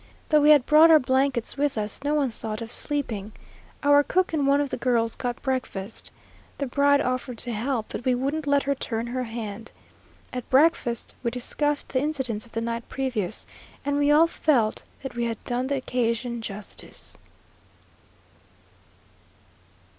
[0.29, 3.33] Though we had brought our blankets with us, no one thought of sleeping.
[3.83, 6.09] Our cook and one of the girls got breakfast.
[6.57, 9.71] The bride offered to help, but we wouldn't let her turn her hand.
[10.33, 13.45] At breakfast we discussed the incidents of the night previous,
[13.85, 17.15] and we all felt that we had done the occasion justice.